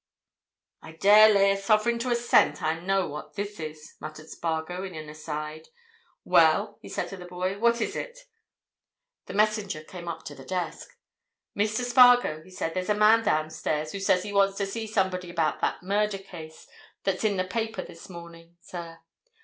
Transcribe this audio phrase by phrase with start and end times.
[0.81, 4.29] "I dare lay a sovereign to a cent that I know what this is," muttered
[4.29, 5.67] Spargo in an aside.
[6.23, 7.59] "Well?" he said to the boy.
[7.59, 8.17] "What is it?"
[9.27, 10.97] The messenger came up to the desk.
[11.55, 11.83] "Mr.
[11.83, 15.29] Spargo," he said, "there's a man downstairs who says that he wants to see somebody
[15.29, 16.65] about that murder case
[17.03, 19.01] that's in the paper this morning, sir.